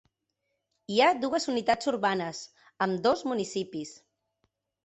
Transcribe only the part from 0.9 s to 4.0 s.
Hi ha dues unitats urbanes, ambdós municipis.